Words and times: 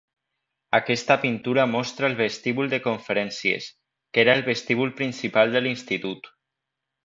Aquesta 0.77 1.17
pintura 1.25 1.65
mostra 1.73 2.07
el 2.09 2.17
vestíbul 2.21 2.73
de 2.73 2.81
conferències, 2.87 3.69
que 4.17 4.25
era 4.27 4.37
el 4.41 4.45
vestíbul 4.51 4.97
principal 5.03 5.55
de 5.57 5.63
l'Institut. 5.67 6.35